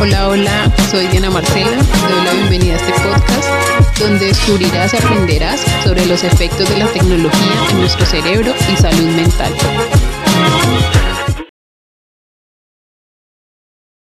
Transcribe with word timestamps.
Hola, 0.00 0.28
hola, 0.30 0.74
soy 0.90 1.06
Diana 1.08 1.28
Marcela, 1.30 1.76
doy 2.08 2.24
la 2.24 2.32
bienvenida 2.32 2.72
a 2.72 2.76
este 2.76 2.92
podcast 2.92 4.00
donde 4.00 4.26
descubrirás 4.26 4.94
y 4.94 4.96
aprenderás 4.96 5.60
sobre 5.84 6.06
los 6.06 6.24
efectos 6.24 6.70
de 6.70 6.78
la 6.78 6.90
tecnología 6.90 7.70
en 7.70 7.80
nuestro 7.80 8.06
cerebro 8.06 8.54
y 8.72 8.76
salud 8.76 9.14
mental. 9.14 9.52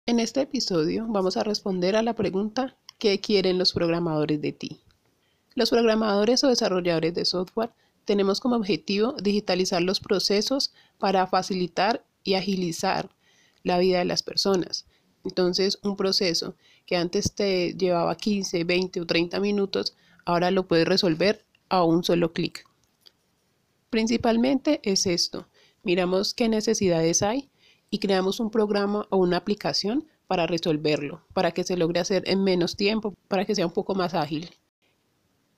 En 0.06 0.18
este 0.18 0.40
episodio 0.40 1.06
vamos 1.08 1.36
a 1.36 1.44
responder 1.44 1.94
a 1.94 2.02
la 2.02 2.14
pregunta 2.14 2.74
¿qué 2.98 3.20
quieren 3.20 3.56
los 3.56 3.72
programadores 3.72 4.42
de 4.42 4.50
ti? 4.50 4.80
Los 5.54 5.70
programadores 5.70 6.42
o 6.42 6.48
desarrolladores 6.48 7.14
de 7.14 7.24
software 7.24 7.70
tenemos 8.04 8.40
como 8.40 8.56
objetivo 8.56 9.14
digitalizar 9.22 9.82
los 9.82 10.00
procesos 10.00 10.72
para 10.98 11.26
facilitar 11.26 12.04
y 12.22 12.34
agilizar 12.34 13.10
la 13.62 13.78
vida 13.78 13.98
de 13.98 14.04
las 14.04 14.22
personas 14.22 14.86
entonces, 15.24 15.78
un 15.82 15.96
proceso 15.96 16.56
que 16.86 16.96
antes 16.96 17.34
te 17.34 17.74
llevaba 17.74 18.16
15, 18.16 18.64
20 18.64 19.00
o 19.00 19.06
30 19.06 19.40
minutos, 19.40 19.96
ahora 20.24 20.50
lo 20.50 20.66
puedes 20.66 20.86
resolver 20.86 21.44
a 21.68 21.84
un 21.84 22.02
solo 22.04 22.32
clic. 22.32 22.64
Principalmente 23.90 24.80
es 24.82 25.06
esto. 25.06 25.48
Miramos 25.82 26.34
qué 26.34 26.48
necesidades 26.48 27.22
hay 27.22 27.50
y 27.90 27.98
creamos 27.98 28.40
un 28.40 28.50
programa 28.50 29.06
o 29.10 29.18
una 29.18 29.36
aplicación 29.36 30.06
para 30.26 30.46
resolverlo, 30.46 31.24
para 31.32 31.50
que 31.50 31.64
se 31.64 31.76
logre 31.76 32.00
hacer 32.00 32.22
en 32.26 32.44
menos 32.44 32.76
tiempo, 32.76 33.14
para 33.28 33.44
que 33.44 33.54
sea 33.54 33.66
un 33.66 33.72
poco 33.72 33.94
más 33.94 34.14
ágil. 34.14 34.48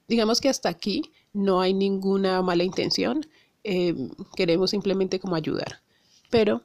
Digamos 0.08 0.40
que 0.40 0.48
hasta 0.48 0.68
aquí 0.68 1.12
no 1.32 1.60
hay 1.60 1.74
ninguna 1.74 2.42
mala 2.42 2.64
intención, 2.64 3.26
eh, 3.64 3.94
queremos 4.36 4.70
simplemente 4.70 5.20
como 5.20 5.36
ayudar. 5.36 5.80
Pero 6.30 6.62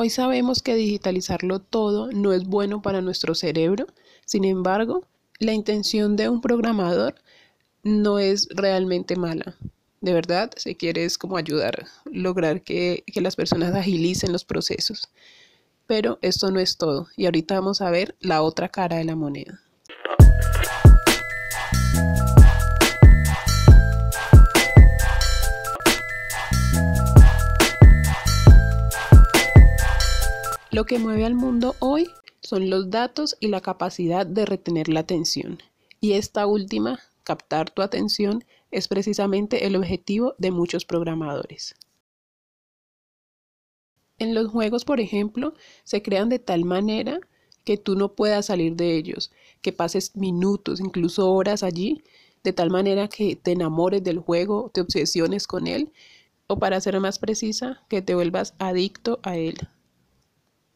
Hoy 0.00 0.10
sabemos 0.10 0.62
que 0.62 0.76
digitalizarlo 0.76 1.58
todo 1.58 2.12
no 2.12 2.32
es 2.32 2.44
bueno 2.44 2.80
para 2.82 3.00
nuestro 3.00 3.34
cerebro, 3.34 3.88
sin 4.26 4.44
embargo, 4.44 5.02
la 5.40 5.54
intención 5.54 6.14
de 6.14 6.28
un 6.28 6.40
programador 6.40 7.16
no 7.82 8.20
es 8.20 8.46
realmente 8.50 9.16
mala. 9.16 9.56
De 10.00 10.12
verdad, 10.12 10.52
si 10.54 10.76
quieres 10.76 11.18
como 11.18 11.36
ayudar, 11.36 11.88
lograr 12.04 12.62
que, 12.62 13.02
que 13.12 13.20
las 13.20 13.34
personas 13.34 13.74
agilicen 13.74 14.30
los 14.30 14.44
procesos. 14.44 15.08
Pero 15.88 16.20
esto 16.22 16.52
no 16.52 16.60
es 16.60 16.76
todo 16.76 17.08
y 17.16 17.24
ahorita 17.24 17.56
vamos 17.56 17.80
a 17.80 17.90
ver 17.90 18.14
la 18.20 18.42
otra 18.42 18.68
cara 18.68 18.98
de 18.98 19.04
la 19.04 19.16
moneda. 19.16 19.60
Lo 30.78 30.86
que 30.86 31.00
mueve 31.00 31.24
al 31.24 31.34
mundo 31.34 31.74
hoy 31.80 32.08
son 32.40 32.70
los 32.70 32.88
datos 32.88 33.36
y 33.40 33.48
la 33.48 33.60
capacidad 33.60 34.24
de 34.24 34.46
retener 34.46 34.88
la 34.88 35.00
atención. 35.00 35.58
Y 36.00 36.12
esta 36.12 36.46
última, 36.46 37.00
captar 37.24 37.68
tu 37.68 37.82
atención, 37.82 38.44
es 38.70 38.86
precisamente 38.86 39.66
el 39.66 39.74
objetivo 39.74 40.36
de 40.38 40.52
muchos 40.52 40.84
programadores. 40.84 41.74
En 44.20 44.36
los 44.36 44.52
juegos, 44.52 44.84
por 44.84 45.00
ejemplo, 45.00 45.52
se 45.82 46.00
crean 46.00 46.28
de 46.28 46.38
tal 46.38 46.64
manera 46.64 47.18
que 47.64 47.76
tú 47.76 47.96
no 47.96 48.12
puedas 48.12 48.46
salir 48.46 48.76
de 48.76 48.94
ellos, 48.94 49.32
que 49.62 49.72
pases 49.72 50.14
minutos, 50.14 50.78
incluso 50.78 51.28
horas 51.32 51.64
allí, 51.64 52.04
de 52.44 52.52
tal 52.52 52.70
manera 52.70 53.08
que 53.08 53.34
te 53.34 53.50
enamores 53.50 54.04
del 54.04 54.20
juego, 54.20 54.70
te 54.72 54.80
obsesiones 54.80 55.48
con 55.48 55.66
él, 55.66 55.92
o 56.46 56.60
para 56.60 56.80
ser 56.80 57.00
más 57.00 57.18
precisa, 57.18 57.82
que 57.88 58.00
te 58.00 58.14
vuelvas 58.14 58.54
adicto 58.60 59.18
a 59.24 59.36
él. 59.36 59.58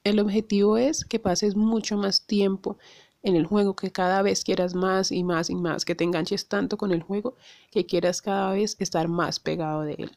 El 0.05 0.19
objetivo 0.19 0.79
es 0.79 1.05
que 1.05 1.21
pases 1.21 1.55
mucho 1.55 1.97
más 1.97 2.27
tiempo 2.27 2.77
en 3.23 3.37
el 3.37 3.47
juego, 3.47 3.77
que 3.77 3.93
cada 3.93 4.21
vez 4.23 4.43
quieras 4.43 4.75
más 4.75 5.13
y 5.13 5.23
más 5.23 5.49
y 5.49 5.55
más, 5.55 5.85
que 5.85 5.95
te 5.95 6.03
enganches 6.03 6.49
tanto 6.49 6.77
con 6.77 6.91
el 6.91 7.03
juego 7.05 7.37
que 7.71 7.87
quieras 7.87 8.21
cada 8.21 8.53
vez 8.53 8.75
estar 8.81 9.07
más 9.07 9.39
pegado 9.39 9.83
de 9.83 9.95
él. 9.95 10.11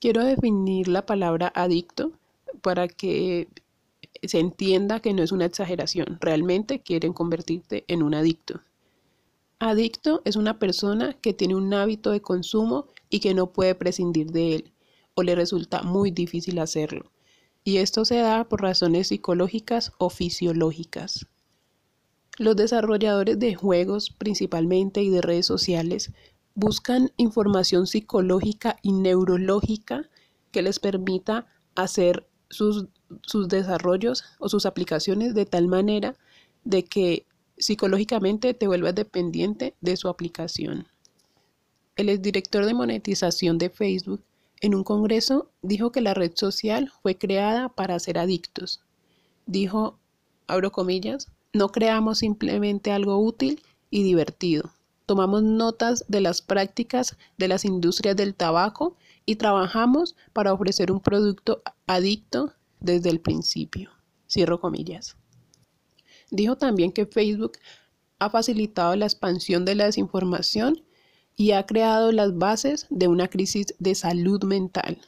Quiero 0.00 0.24
definir 0.24 0.86
la 0.86 1.06
palabra 1.06 1.52
adicto 1.56 2.12
para 2.62 2.86
que 2.86 3.48
se 4.22 4.38
entienda 4.38 5.00
que 5.00 5.12
no 5.12 5.24
es 5.24 5.32
una 5.32 5.46
exageración, 5.46 6.18
realmente 6.20 6.80
quieren 6.80 7.12
convertirte 7.12 7.84
en 7.88 8.04
un 8.04 8.14
adicto. 8.14 8.60
Adicto 9.58 10.22
es 10.24 10.36
una 10.36 10.60
persona 10.60 11.14
que 11.14 11.34
tiene 11.34 11.56
un 11.56 11.74
hábito 11.74 12.12
de 12.12 12.22
consumo 12.22 12.86
y 13.08 13.18
que 13.18 13.34
no 13.34 13.52
puede 13.52 13.74
prescindir 13.74 14.30
de 14.30 14.54
él 14.54 14.72
o 15.14 15.24
le 15.24 15.34
resulta 15.34 15.82
muy 15.82 16.12
difícil 16.12 16.60
hacerlo 16.60 17.10
y 17.64 17.78
esto 17.78 18.04
se 18.04 18.16
da 18.16 18.44
por 18.44 18.62
razones 18.62 19.08
psicológicas 19.08 19.92
o 19.98 20.10
fisiológicas. 20.10 21.26
Los 22.38 22.56
desarrolladores 22.56 23.38
de 23.38 23.54
juegos 23.54 24.10
principalmente 24.10 25.02
y 25.02 25.10
de 25.10 25.20
redes 25.20 25.46
sociales 25.46 26.12
buscan 26.54 27.12
información 27.16 27.86
psicológica 27.86 28.76
y 28.82 28.92
neurológica 28.92 30.08
que 30.50 30.62
les 30.62 30.78
permita 30.78 31.46
hacer 31.74 32.26
sus, 32.48 32.86
desarrollos 33.48 34.24
o 34.38 34.48
sus 34.48 34.66
aplicaciones 34.66 35.34
de 35.34 35.46
tal 35.46 35.68
manera 35.68 36.16
de 36.64 36.84
que 36.84 37.26
psicológicamente 37.58 38.54
te 38.54 38.66
vuelvas 38.66 38.94
dependiente 38.94 39.74
de 39.80 39.96
su 39.96 40.08
aplicación. 40.08 40.88
El 41.96 42.08
exdirector 42.08 42.64
de 42.64 42.74
monetización 42.74 43.58
de 43.58 43.70
Facebook 43.70 44.24
en 44.60 44.74
un 44.74 44.84
congreso 44.84 45.50
dijo 45.62 45.90
que 45.92 46.00
la 46.00 46.14
red 46.14 46.32
social 46.34 46.92
fue 47.02 47.16
creada 47.16 47.70
para 47.70 47.98
ser 47.98 48.18
adictos. 48.18 48.80
Dijo, 49.46 49.98
abro 50.46 50.70
comillas, 50.70 51.28
no 51.52 51.70
creamos 51.70 52.18
simplemente 52.18 52.92
algo 52.92 53.18
útil 53.18 53.62
y 53.90 54.02
divertido. 54.02 54.70
Tomamos 55.06 55.42
notas 55.42 56.04
de 56.08 56.20
las 56.20 56.42
prácticas 56.42 57.16
de 57.36 57.48
las 57.48 57.64
industrias 57.64 58.14
del 58.14 58.34
tabaco 58.34 58.96
y 59.26 59.36
trabajamos 59.36 60.14
para 60.32 60.52
ofrecer 60.52 60.92
un 60.92 61.00
producto 61.00 61.62
adicto 61.86 62.52
desde 62.78 63.10
el 63.10 63.20
principio. 63.20 63.90
Cierro 64.28 64.60
comillas. 64.60 65.16
Dijo 66.30 66.56
también 66.56 66.92
que 66.92 67.06
Facebook 67.06 67.52
ha 68.20 68.30
facilitado 68.30 68.94
la 68.94 69.06
expansión 69.06 69.64
de 69.64 69.74
la 69.74 69.86
desinformación 69.86 70.84
y 71.40 71.52
ha 71.52 71.64
creado 71.64 72.12
las 72.12 72.36
bases 72.36 72.86
de 72.90 73.08
una 73.08 73.28
crisis 73.28 73.74
de 73.78 73.94
salud 73.94 74.44
mental. 74.44 74.98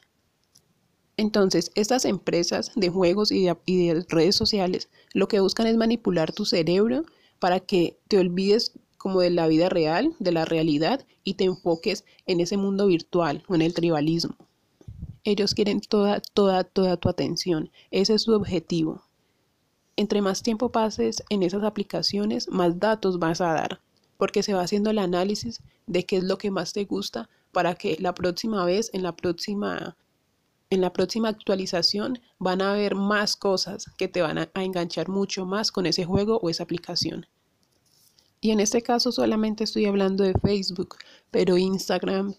Entonces, 1.15 1.71
estas 1.75 2.05
empresas 2.05 2.71
de 2.75 2.89
juegos 2.89 3.31
y 3.31 3.45
de, 3.45 4.03
redes 4.09 4.35
sociales 4.35 4.89
lo 5.13 5.27
que 5.27 5.41
buscan 5.41 5.67
es 5.67 5.77
manipular 5.77 6.31
tu 6.31 6.45
cerebro 6.45 7.05
para 7.37 7.59
que 7.59 7.99
te 8.07 8.17
olvides 8.17 8.71
como 8.97 9.19
de 9.19 9.29
la 9.29 9.45
vida 9.45 9.69
real, 9.69 10.15
de 10.17 10.31
la 10.31 10.43
realidad, 10.43 11.05
y 11.23 11.35
te 11.35 11.43
enfoques 11.43 12.03
en 12.25 12.39
ese 12.39 12.57
mundo 12.57 12.87
virtual 12.87 13.43
o 13.47 13.53
en 13.53 13.61
el 13.61 13.75
tribalismo. 13.75 14.35
Ellos 15.23 15.53
quieren 15.53 15.81
toda, 15.81 16.19
toda, 16.19 16.63
toda 16.63 16.97
tu 16.97 17.09
atención. 17.09 17.69
Ese 17.91 18.15
es 18.15 18.23
su 18.23 18.33
objetivo. 18.33 19.03
Entre 19.97 20.23
más 20.23 20.41
tiempo 20.41 20.69
pases 20.69 21.21
en 21.29 21.43
esas 21.43 21.61
aplicaciones, 21.61 22.49
más 22.49 22.79
datos 22.79 23.19
vas 23.19 23.39
a 23.39 23.53
dar 23.53 23.79
porque 24.23 24.41
se 24.41 24.53
va 24.53 24.61
haciendo 24.61 24.89
el 24.89 24.99
análisis 24.99 25.59
de 25.85 26.05
qué 26.05 26.15
es 26.15 26.23
lo 26.23 26.37
que 26.37 26.49
más 26.49 26.71
te 26.71 26.85
gusta 26.85 27.29
para 27.51 27.75
que 27.75 27.97
la 27.99 28.15
próxima 28.15 28.63
vez, 28.63 28.89
en 28.93 29.03
la 29.03 29.13
próxima, 29.17 29.97
en 30.69 30.79
la 30.79 30.93
próxima 30.93 31.27
actualización, 31.27 32.21
van 32.39 32.61
a 32.61 32.71
haber 32.71 32.95
más 32.95 33.35
cosas 33.35 33.91
que 33.97 34.07
te 34.07 34.21
van 34.21 34.37
a, 34.37 34.49
a 34.53 34.63
enganchar 34.63 35.09
mucho 35.09 35.45
más 35.45 35.73
con 35.73 35.85
ese 35.85 36.05
juego 36.05 36.39
o 36.41 36.49
esa 36.49 36.63
aplicación. 36.63 37.25
Y 38.39 38.51
en 38.51 38.61
este 38.61 38.81
caso 38.81 39.11
solamente 39.11 39.65
estoy 39.65 39.87
hablando 39.87 40.23
de 40.23 40.35
Facebook, 40.35 40.95
pero 41.29 41.57
Instagram, 41.57 42.33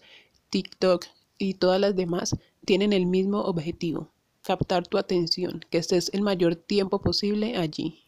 TikTok 0.49 1.05
y 1.37 1.53
todas 1.53 1.79
las 1.79 1.95
demás 1.95 2.35
tienen 2.65 2.93
el 2.93 3.05
mismo 3.05 3.41
objetivo, 3.41 4.11
captar 4.41 4.87
tu 4.87 4.97
atención, 4.97 5.63
que 5.69 5.77
estés 5.77 6.09
el 6.15 6.23
mayor 6.23 6.55
tiempo 6.55 6.99
posible 6.99 7.57
allí. 7.57 8.05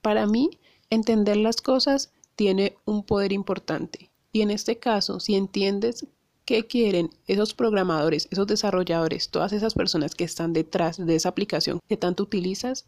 Para 0.00 0.28
mí, 0.28 0.60
entender 0.90 1.38
las 1.38 1.60
cosas 1.60 2.12
tiene 2.36 2.76
un 2.84 3.04
poder 3.04 3.32
importante. 3.32 4.10
Y 4.32 4.40
en 4.40 4.50
este 4.50 4.78
caso, 4.78 5.20
si 5.20 5.34
entiendes 5.34 6.06
qué 6.44 6.66
quieren 6.66 7.10
esos 7.26 7.54
programadores, 7.54 8.28
esos 8.30 8.46
desarrolladores, 8.46 9.28
todas 9.30 9.52
esas 9.52 9.74
personas 9.74 10.14
que 10.14 10.24
están 10.24 10.52
detrás 10.52 11.04
de 11.04 11.14
esa 11.14 11.28
aplicación 11.28 11.80
que 11.88 11.96
tanto 11.96 12.22
utilizas, 12.22 12.86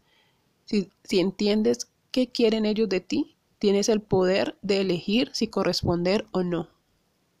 si, 0.65 0.89
si 1.03 1.19
entiendes 1.19 1.87
qué 2.11 2.27
quieren 2.27 2.65
ellos 2.65 2.89
de 2.89 2.99
ti, 2.99 3.37
tienes 3.59 3.89
el 3.89 4.01
poder 4.01 4.57
de 4.61 4.81
elegir 4.81 5.29
si 5.33 5.47
corresponder 5.47 6.25
o 6.31 6.43
no. 6.43 6.69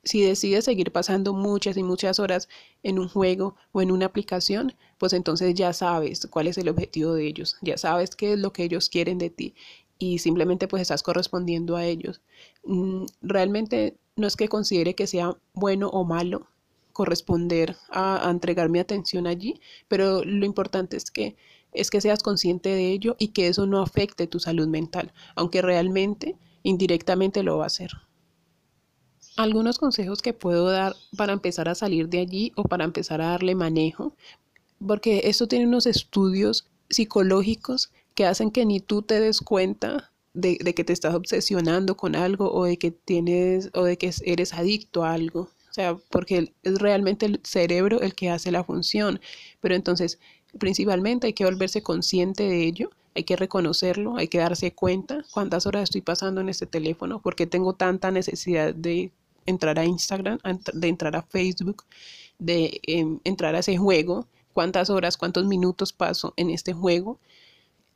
Si 0.03 0.21
decides 0.21 0.65
seguir 0.65 0.91
pasando 0.91 1.33
muchas 1.33 1.77
y 1.77 1.83
muchas 1.83 2.19
horas 2.19 2.47
en 2.83 2.99
un 2.99 3.09
juego 3.09 3.55
o 3.71 3.81
en 3.81 3.89
una 3.89 4.05
aplicación, 4.05 4.75
pues 4.99 5.13
entonces 5.13 5.55
ya 5.55 5.73
sabes 5.73 6.27
cuál 6.29 6.45
es 6.45 6.59
el 6.59 6.69
objetivo 6.69 7.13
de 7.13 7.25
ellos, 7.25 7.57
ya 7.63 7.75
sabes 7.75 8.15
qué 8.15 8.33
es 8.33 8.39
lo 8.39 8.53
que 8.53 8.63
ellos 8.63 8.87
quieren 8.89 9.17
de 9.17 9.31
ti 9.31 9.55
y 9.97 10.19
simplemente 10.19 10.67
pues 10.67 10.81
estás 10.81 11.03
correspondiendo 11.03 11.75
a 11.75 11.85
ellos. 11.85 12.21
Mm, 12.63 13.05
realmente 13.21 13.97
no 14.15 14.27
es 14.27 14.35
que 14.35 14.47
considere 14.47 14.95
que 14.95 15.07
sea 15.07 15.37
bueno 15.53 15.89
o 15.89 16.03
malo, 16.05 16.47
corresponder 16.93 17.75
a, 17.89 18.27
a 18.27 18.31
entregar 18.31 18.69
mi 18.69 18.79
atención 18.79 19.27
allí, 19.27 19.59
pero 19.87 20.23
lo 20.23 20.45
importante 20.45 20.97
es 20.97 21.11
que 21.11 21.35
es 21.75 21.91
que 21.91 22.01
seas 22.01 22.23
consciente 22.23 22.69
de 22.69 22.91
ello 22.91 23.15
y 23.19 23.29
que 23.29 23.47
eso 23.47 23.65
no 23.65 23.81
afecte 23.81 24.27
tu 24.27 24.39
salud 24.39 24.67
mental, 24.67 25.13
aunque 25.35 25.61
realmente 25.61 26.37
indirectamente 26.63 27.43
lo 27.43 27.57
va 27.57 27.65
a 27.65 27.67
hacer. 27.67 27.91
Algunos 29.37 29.77
consejos 29.77 30.21
que 30.21 30.33
puedo 30.33 30.69
dar 30.69 30.95
para 31.17 31.33
empezar 31.33 31.67
a 31.67 31.75
salir 31.75 32.07
de 32.07 32.19
allí 32.19 32.53
o 32.55 32.63
para 32.63 32.85
empezar 32.85 33.21
a 33.21 33.31
darle 33.31 33.53
manejo, 33.53 34.15
porque 34.85 35.23
esto 35.25 35.47
tiene 35.47 35.67
unos 35.67 35.85
estudios 35.85 36.67
psicológicos 36.89 37.91
que 38.15 38.25
hacen 38.25 38.51
que 38.51 38.65
ni 38.65 38.79
tú 38.79 39.01
te 39.01 39.19
des 39.19 39.41
cuenta 39.41 40.11
de, 40.33 40.57
que 40.57 40.83
te 40.83 40.93
estás 40.93 41.15
obsesionando 41.15 41.95
con 41.97 42.15
algo 42.15 42.51
o 42.51 42.65
de 42.65 42.77
que 42.77 42.91
tienes 42.91 43.69
o 43.73 43.83
de 43.83 43.97
que 43.97 44.11
eres 44.25 44.53
adicto 44.53 45.03
a 45.03 45.13
algo. 45.13 45.41
O 45.69 45.73
sea, 45.75 45.97
porque 46.09 46.53
es 46.63 46.79
realmente 46.79 47.25
el 47.25 47.41
cerebro 47.43 48.01
el 48.01 48.15
que 48.15 48.29
hace 48.29 48.51
la 48.51 48.63
función. 48.63 49.19
Pero 49.61 49.75
entonces, 49.75 50.19
principalmente 50.57 51.27
hay 51.27 51.33
que 51.33 51.45
volverse 51.45 51.83
consciente 51.83 52.43
de 52.43 52.63
ello, 52.63 52.91
hay 53.13 53.23
que 53.23 53.35
reconocerlo, 53.35 54.17
hay 54.17 54.27
que 54.27 54.37
darse 54.37 54.73
cuenta 54.73 55.23
cuántas 55.31 55.65
horas 55.65 55.83
estoy 55.83 56.01
pasando 56.01 56.41
en 56.41 56.49
este 56.49 56.65
teléfono, 56.65 57.21
porque 57.21 57.47
tengo 57.47 57.73
tanta 57.73 58.11
necesidad 58.11 58.73
de 58.73 59.11
entrar 59.45 59.79
a 59.79 59.85
Instagram, 59.85 60.39
de 60.73 60.87
entrar 60.87 61.15
a 61.15 61.23
Facebook, 61.23 61.83
de 62.39 62.79
em, 62.83 63.19
entrar 63.23 63.55
a 63.55 63.59
ese 63.59 63.77
juego, 63.77 64.27
cuántas 64.53 64.89
horas, 64.89 65.17
cuántos 65.17 65.45
minutos 65.45 65.93
paso 65.93 66.33
en 66.37 66.49
este 66.49 66.73
juego. 66.73 67.19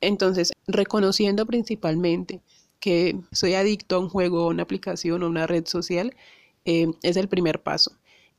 Entonces, 0.01 0.51
reconociendo 0.67 1.45
principalmente 1.45 2.41
que 2.79 3.19
soy 3.31 3.53
adicto 3.55 3.95
a 3.95 3.99
un 3.99 4.09
juego, 4.09 4.41
a 4.43 4.47
una 4.47 4.63
aplicación 4.63 5.23
o 5.23 5.27
una 5.27 5.47
red 5.47 5.65
social, 5.67 6.15
em, 6.65 6.93
es 7.03 7.17
el 7.17 7.27
primer 7.27 7.61
paso. 7.61 7.91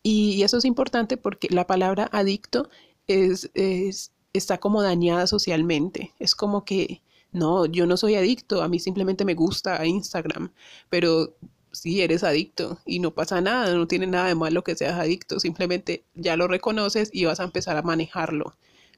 Y, 0.02 0.42
eso 0.42 0.58
es 0.58 0.64
importante 0.64 1.16
porque 1.16 1.48
la 1.50 1.66
palabra 1.66 2.08
adicto 2.12 2.70
es, 3.06 3.50
es, 3.54 4.12
está 4.32 4.58
como 4.58 4.82
dañada 4.82 5.26
socialmente. 5.26 6.12
Es 6.18 6.34
como 6.34 6.64
que, 6.64 7.02
no, 7.32 7.66
yo 7.66 7.86
no 7.86 7.96
soy 7.96 8.14
adicto, 8.16 8.62
a 8.62 8.68
mí 8.68 8.78
simplemente 8.78 9.24
me 9.24 9.34
gusta 9.34 9.84
Instagram, 9.86 10.52
pero 10.88 11.34
sí 11.72 12.02
eres 12.02 12.24
adicto 12.24 12.78
y 12.84 12.98
no 13.00 13.12
pasa 13.14 13.40
nada, 13.40 13.74
no 13.74 13.86
tiene 13.86 14.06
nada 14.06 14.28
de 14.28 14.34
malo 14.34 14.64
que 14.64 14.74
seas 14.76 14.98
adicto, 14.98 15.38
simplemente 15.40 16.04
ya 16.14 16.36
lo 16.36 16.48
reconoces 16.48 17.10
y 17.12 17.24
vas 17.26 17.40
a 17.40 17.44
empezar 17.44 17.76
a 17.76 17.82
manejarlo. 17.82 18.56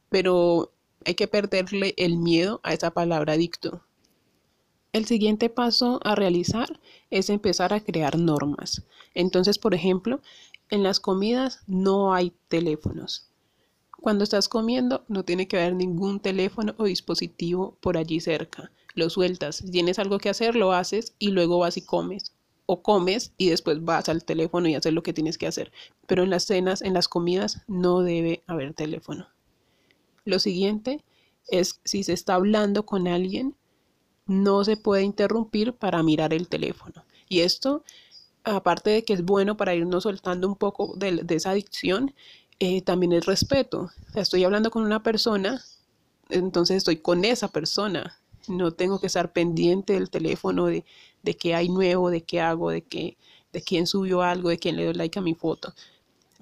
Pero 0.08 0.72
hay 1.06 1.14
que 1.14 1.28
perderle 1.28 1.94
el 1.96 2.16
miedo 2.16 2.60
a 2.62 2.72
esa 2.72 2.90
palabra 2.90 3.34
adicto. 3.34 3.82
El 4.92 5.06
siguiente 5.06 5.48
paso 5.48 6.00
a 6.04 6.14
realizar 6.14 6.80
es 7.10 7.30
empezar 7.30 7.72
a 7.72 7.80
crear 7.80 8.18
normas. 8.18 8.82
Entonces, 9.14 9.58
por 9.58 9.74
ejemplo, 9.74 10.20
en 10.70 10.82
las 10.82 11.00
comidas 11.00 11.60
no 11.66 12.12
hay 12.12 12.32
teléfonos. 12.48 13.28
Cuando 13.90 14.24
estás 14.24 14.48
comiendo 14.48 15.04
no 15.08 15.24
tiene 15.24 15.48
que 15.48 15.58
haber 15.58 15.74
ningún 15.74 16.20
teléfono 16.20 16.74
o 16.76 16.84
dispositivo 16.84 17.76
por 17.80 17.96
allí 17.96 18.20
cerca. 18.20 18.70
Lo 18.94 19.08
sueltas. 19.08 19.56
Si 19.56 19.70
tienes 19.70 19.98
algo 19.98 20.18
que 20.18 20.28
hacer, 20.28 20.56
lo 20.56 20.72
haces 20.72 21.14
y 21.18 21.28
luego 21.28 21.58
vas 21.58 21.76
y 21.76 21.82
comes 21.82 22.32
o 22.66 22.82
comes 22.82 23.32
y 23.36 23.48
después 23.50 23.84
vas 23.84 24.08
al 24.08 24.24
teléfono 24.24 24.68
y 24.68 24.74
haces 24.74 24.92
lo 24.92 25.02
que 25.02 25.12
tienes 25.12 25.38
que 25.38 25.46
hacer. 25.46 25.72
Pero 26.06 26.22
en 26.22 26.30
las 26.30 26.44
cenas, 26.44 26.82
en 26.82 26.94
las 26.94 27.08
comidas, 27.08 27.62
no 27.66 28.02
debe 28.02 28.42
haber 28.46 28.74
teléfono. 28.74 29.28
Lo 30.24 30.38
siguiente 30.38 31.04
es 31.48 31.80
si 31.84 32.02
se 32.04 32.12
está 32.12 32.34
hablando 32.34 32.86
con 32.86 33.08
alguien, 33.08 33.56
no 34.26 34.64
se 34.64 34.76
puede 34.76 35.02
interrumpir 35.02 35.74
para 35.74 36.02
mirar 36.02 36.32
el 36.32 36.48
teléfono. 36.48 37.04
Y 37.28 37.40
esto, 37.40 37.84
aparte 38.44 38.90
de 38.90 39.04
que 39.04 39.14
es 39.14 39.24
bueno 39.24 39.56
para 39.56 39.74
irnos 39.74 40.04
soltando 40.04 40.48
un 40.48 40.56
poco 40.56 40.94
de, 40.96 41.24
esa 41.30 41.50
adicción, 41.50 42.14
eh, 42.60 42.82
también 42.82 43.12
es 43.12 43.26
respeto. 43.26 43.90
estoy 44.14 44.44
hablando 44.44 44.70
con 44.70 44.84
una 44.84 45.02
persona, 45.02 45.62
entonces 46.28 46.78
estoy 46.78 46.98
con 46.98 47.24
esa 47.24 47.48
persona. 47.48 48.18
No 48.48 48.72
tengo 48.72 49.00
que 49.00 49.06
estar 49.06 49.32
pendiente 49.32 49.94
del 49.94 50.10
teléfono, 50.10 50.66
de, 50.66 50.84
de 51.22 51.36
qué 51.36 51.54
hay 51.54 51.68
nuevo, 51.68 52.10
de 52.10 52.22
qué 52.22 52.40
hago, 52.40 52.70
de, 52.70 52.82
qué, 52.82 53.16
de 53.52 53.62
quién 53.62 53.86
subió 53.86 54.22
algo, 54.22 54.48
de 54.48 54.58
quién 54.58 54.76
le 54.76 54.82
dio 54.82 54.92
like 54.92 55.18
a 55.18 55.22
mi 55.22 55.34
foto. 55.34 55.74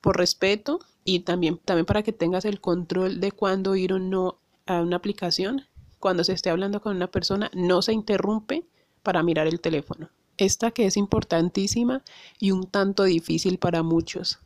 Por 0.01 0.17
respeto 0.17 0.81
y 1.05 1.21
también, 1.21 1.59
también 1.65 1.87
para 1.87 2.03
que 2.03 2.13
tengas 2.13 2.45
el 2.45 2.61
control 2.61 3.21
de 3.21 3.33
cuándo 3.33 3.77
ir 3.77 3.93
o 3.93 3.99
no 3.99 4.39
a 4.67 4.81
una 4.83 4.97
aplicación, 4.97 5.67
cuando 5.99 6.25
se 6.25 6.33
esté 6.33 6.51
hablando 6.51 6.81
con 6.81 6.97
una 6.97 7.11
persona, 7.11 7.51
no 7.55 7.83
se 7.83 7.93
interrumpe 7.93 8.67
para 9.03 9.23
mirar 9.23 9.47
el 9.47 9.61
teléfono. 9.61 10.11
Esta 10.37 10.71
que 10.71 10.87
es 10.87 10.97
importantísima 10.97 12.03
y 12.39 12.51
un 12.53 12.67
tanto 12.67 13.05
difícil 13.05 13.59
para 13.59 13.83
muchos, 13.83 14.39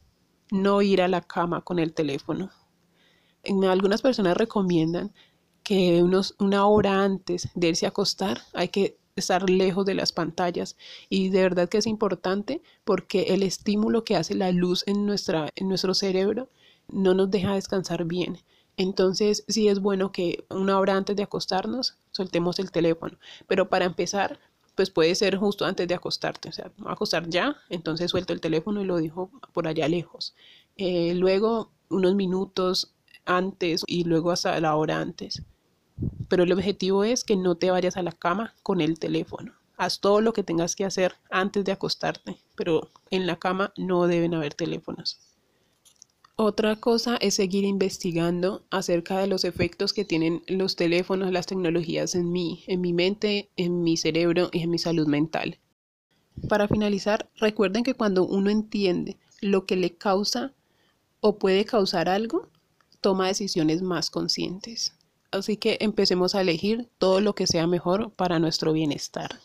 no 0.51 0.83
ir 0.83 1.03
a 1.03 1.09
la 1.09 1.21
cama 1.21 1.61
con 1.61 1.79
el 1.79 1.93
teléfono. 1.93 2.51
Algunas 3.69 4.03
personas 4.03 4.37
recomiendan 4.37 5.13
que 5.63 6.03
unos, 6.03 6.35
una 6.39 6.67
hora 6.67 7.05
antes 7.05 7.49
de 7.55 7.69
irse 7.69 7.87
a 7.87 7.91
acostar 7.91 8.43
hay 8.53 8.69
que 8.69 8.99
estar 9.17 9.49
lejos 9.49 9.87
de 9.87 9.95
las 9.95 10.13
pantallas 10.13 10.77
y 11.09 11.29
de 11.29 11.43
verdad 11.43 11.69
que 11.69 11.79
es 11.79 11.87
importante 11.87 12.63
porque 12.85 13.35
el 13.35 13.43
estímulo 13.43 14.05
que 14.05 14.17
hace 14.17 14.35
la 14.35 14.51
luz 14.51 14.83
en, 14.87 15.07
nuestra, 15.07 15.51
en 15.55 15.69
nuestro 15.69 15.95
cerebro 15.95 16.49
no 16.89 17.15
nos 17.15 17.31
deja 17.31 17.55
descansar 17.55 18.05
bien. 18.05 18.39
Entonces 18.77 19.45
sí 19.47 19.69
es 19.69 19.79
bueno 19.79 20.11
que 20.11 20.45
una 20.51 20.79
hora 20.79 20.97
antes 20.97 21.15
de 21.15 21.23
acostarnos 21.23 21.97
soltemos 22.11 22.59
el 22.59 22.73
teléfono, 22.73 23.17
pero 23.47 23.69
para 23.69 23.85
empezar 23.85 24.39
pues 24.75 24.91
puede 24.91 25.15
ser 25.15 25.37
justo 25.37 25.65
antes 25.65 25.87
de 25.87 25.95
acostarte, 25.95 26.49
o 26.49 26.53
sea, 26.53 26.73
a 26.85 26.93
acostar 26.93 27.29
ya, 27.29 27.57
entonces 27.69 28.11
suelto 28.11 28.33
el 28.33 28.41
teléfono 28.41 28.83
y 28.83 28.85
lo 28.85 28.97
dejo 28.97 29.31
por 29.53 29.69
allá 29.69 29.87
lejos. 29.87 30.35
Eh, 30.77 31.15
luego 31.15 31.71
unos 31.89 32.17
minutos 32.17 32.93
antes 33.25 33.85
y 33.87 34.03
luego 34.03 34.33
hasta 34.33 34.61
la 34.61 34.75
hora 34.75 34.99
antes 35.01 35.45
pero 36.29 36.43
el 36.43 36.53
objetivo 36.53 37.05
es 37.05 37.25
que 37.25 37.37
no 37.37 37.55
te 37.55 37.71
vayas 37.71 37.97
a 37.97 38.03
la 38.03 38.13
cama 38.13 38.55
con 38.63 38.81
el 38.81 38.99
teléfono. 38.99 39.53
Haz 39.77 40.01
todo 40.01 40.21
lo 40.21 40.33
que 40.33 40.43
tengas 40.43 40.77
que 40.77 40.85
hacer 40.85 41.15
antes 41.31 41.65
de 41.65 41.73
acostarte, 41.73 42.39
pero 42.57 42.91
en 43.11 43.27
la 43.27 43.37
cama 43.37 43.73
no 43.77 44.07
deben 44.07 44.35
haber 44.35 44.55
teléfonos. 44.55 45.19
Otra 46.37 46.75
cosa 46.77 47.17
es 47.17 47.35
seguir 47.35 47.65
investigando 47.65 48.65
acerca 48.71 49.19
de 49.19 49.29
los 49.29 49.45
efectos 49.45 49.93
que 49.93 50.05
tienen 50.05 50.43
los 50.49 50.75
teléfonos, 50.75 51.31
las 51.31 51.47
tecnologías 51.47 52.17
en 52.17 52.33
mí, 52.33 52.65
en 52.67 52.81
mi 52.81 52.93
mente, 52.93 53.51
en 53.57 53.85
mi 53.85 53.97
cerebro 53.97 54.49
y 54.53 54.63
en 54.63 54.71
mi 54.71 54.79
salud 54.79 55.07
mental. 55.07 55.59
Para 56.49 56.67
finalizar, 56.67 57.31
recuerden 57.37 57.85
que 57.85 57.95
cuando 57.95 58.27
uno 58.27 58.51
entiende 58.51 59.17
lo 59.41 59.65
que 59.65 59.77
le 59.77 59.95
causa 59.95 60.53
o 61.21 61.39
puede 61.39 61.65
causar 61.65 62.09
algo, 62.09 62.49
toma 63.01 63.29
decisiones 63.29 63.83
más 63.83 64.11
conscientes. 64.11 64.93
Así 65.35 65.57
que 65.57 65.79
empecemos 65.81 66.35
a 66.35 66.41
elegir 66.41 66.89
todo 66.99 67.21
lo 67.21 67.35
que 67.35 67.47
sea 67.47 67.67
mejor 67.67 68.13
para 68.13 68.39
nuestro 68.39 68.73
bienestar. 68.73 69.41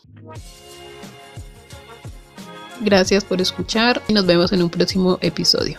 Gracias 2.80 3.24
por 3.24 3.40
escuchar 3.40 4.00
y 4.08 4.12
nos 4.12 4.24
vemos 4.24 4.52
en 4.52 4.62
un 4.62 4.70
próximo 4.70 5.18
episodio. 5.20 5.78